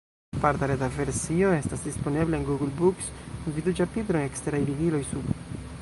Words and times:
Parta 0.43 0.69
reta 0.69 0.87
versio 1.01 1.51
estas 1.57 1.83
disponebla 1.89 2.39
en 2.39 2.47
Google 2.49 2.71
Books 2.81 3.13
(vidu 3.59 3.75
ĉapitron 3.81 4.27
"Eksteraj 4.31 4.65
ligiloj" 4.73 5.05
sube). 5.13 5.41